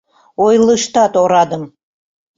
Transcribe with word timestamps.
—Ойлыштат 0.45 1.13
орадым! 1.21 1.63